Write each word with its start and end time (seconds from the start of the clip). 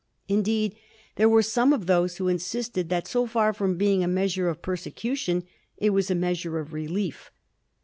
Indeed, 0.27 0.75
there 1.17 1.29
were 1.29 1.43
some 1.43 1.73
of 1.73 1.85
these 1.85 2.17
who 2.17 2.27
insisted 2.27 2.89
that, 2.89 3.05
so 3.07 3.29
&r 3.35 3.53
from 3.53 3.77
being 3.77 4.03
a 4.03 4.07
measure 4.07 4.49
of 4.49 4.63
persecution, 4.63 5.43
it 5.77 5.91
was 5.91 6.09
a 6.09 6.15
measure 6.15 6.57
of 6.57 6.73
relief. 6.73 7.29